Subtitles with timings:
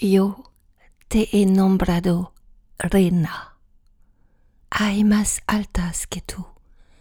[0.00, 0.44] Yo
[1.08, 2.32] te he nombrado
[2.78, 3.56] reina.
[4.70, 6.46] Hay más altas que tú,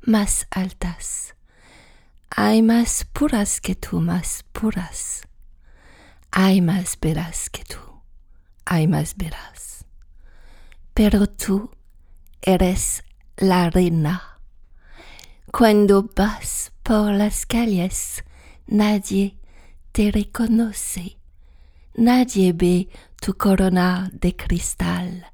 [0.00, 1.34] más altas.
[2.30, 5.28] Hay más puras que tú, más puras.
[6.30, 7.78] Hay más veras que tú,
[8.64, 9.84] hay más veras.
[10.94, 11.70] Pero tú
[12.40, 13.04] eres
[13.36, 14.40] la reina.
[15.52, 18.24] Cuando vas por las calles,
[18.66, 19.36] nadie
[19.92, 21.17] te reconoce.
[21.98, 22.88] Nadie ve
[23.20, 25.32] tu corona de cristal.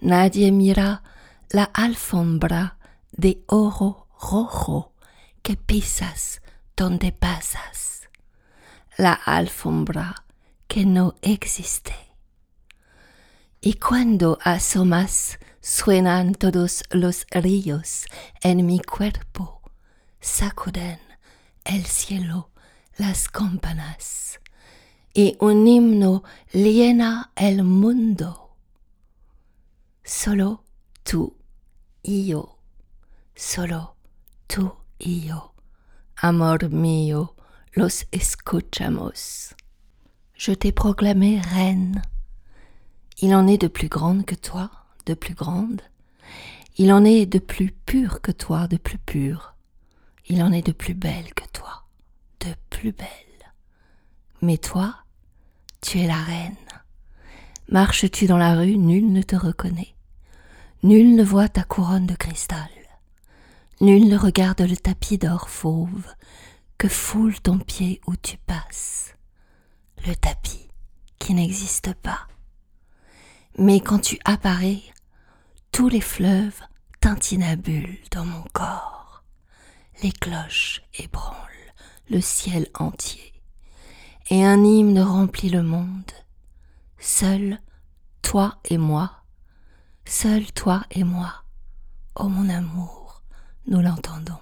[0.00, 1.02] Nadie mira
[1.50, 2.78] la alfombra
[3.12, 4.94] de oro rojo
[5.42, 6.40] que pisas
[6.74, 8.08] donde pasas.
[8.96, 10.24] La alfombra
[10.68, 11.94] que no existe.
[13.60, 18.06] Y cuando asomas suenan todos los ríos
[18.40, 19.60] en mi cuerpo,
[20.18, 20.98] sacuden
[21.62, 22.48] el cielo
[22.96, 24.40] las campanas
[25.14, 28.56] y un himno llena el mundo.
[30.04, 30.64] Solo
[31.02, 31.36] tú
[32.02, 32.58] y yo,
[33.34, 33.96] solo
[34.46, 35.54] tú y yo,
[36.16, 37.34] amor mío,
[37.72, 39.54] los escuchamos.
[40.34, 42.02] Je t'ai proclamé reine.
[43.22, 44.70] Il en est de plus grande que toi,
[45.06, 45.82] de plus grande.
[46.78, 49.54] Il en est de plus pure que toi, de plus pure.
[50.28, 51.84] Il en est de plus belle que toi,
[52.40, 53.29] de plus belle.
[54.42, 54.94] Mais toi,
[55.82, 56.56] tu es la reine.
[57.68, 59.94] Marches-tu dans la rue, nul ne te reconnaît.
[60.82, 62.70] Nul ne voit ta couronne de cristal.
[63.82, 66.06] Nul ne regarde le tapis d'or fauve
[66.78, 69.14] que foule ton pied où tu passes.
[70.06, 70.68] Le tapis
[71.18, 72.26] qui n'existe pas.
[73.58, 74.80] Mais quand tu apparais,
[75.70, 76.60] tous les fleuves
[77.00, 79.22] tintinabulent dans mon corps.
[80.02, 81.36] Les cloches ébranlent
[82.08, 83.39] le ciel entier
[84.30, 86.10] et un hymne remplit le monde.
[86.98, 87.60] Seul
[88.22, 89.10] toi et moi,
[90.04, 91.32] seul toi et moi,
[92.14, 93.22] ô mon amour,
[93.66, 94.38] nous l'entendons.